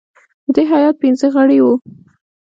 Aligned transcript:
د 0.45 0.47
دې 0.55 0.63
هیات 0.71 0.95
پنځه 1.01 1.27
غړي 1.35 1.59
وه. 1.63 1.73